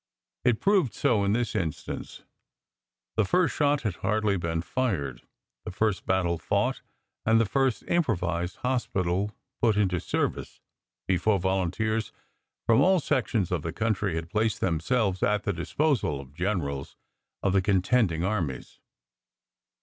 [0.43, 2.23] It proved so in this instance.
[3.17, 5.21] The first shot had hardly been fired,
[5.63, 6.81] the first battle fought
[7.23, 9.29] and the first improvised hospital
[9.61, 10.59] put into service,
[11.07, 12.11] before volunteers
[12.65, 16.95] from all sections of the country had placed themselves at the disposal of generals
[17.43, 18.79] of the contending armies.